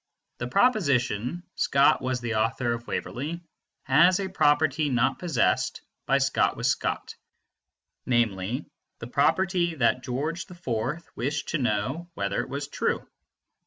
[0.39, 3.39] The proposition "Scott was the author of Waverley"
[3.83, 7.13] has a property not possessed by "Scott was Scott,"
[8.07, 8.65] namely
[8.97, 13.07] the property that George IV wished to know whether it was true.